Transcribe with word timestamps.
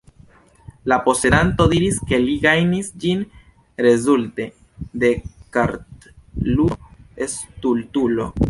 La 0.91 0.95
posedanto 1.07 1.67
diris, 1.73 1.99
ke 2.11 2.19
li 2.23 2.33
gajnis 2.47 2.89
ĝin 3.05 3.21
rezulte 3.89 4.49
de 5.05 5.13
kartludo 5.59 6.83
Stultulo. 7.39 8.31